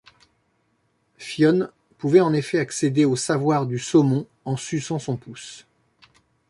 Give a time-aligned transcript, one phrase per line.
[1.19, 1.69] Fionn
[1.99, 5.67] pouvait en effet accéder au savoir du saumon en suçant son pouce.